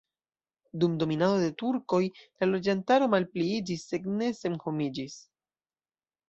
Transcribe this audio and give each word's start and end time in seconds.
Dum 0.83 0.93
dominado 1.01 1.35
de 1.43 1.49
turkoj 1.61 1.99
la 2.07 2.47
loĝantaro 2.53 3.11
malpliiĝis 3.17 3.85
sed 3.91 4.09
ne 4.15 4.31
senhomiĝis. 4.39 5.21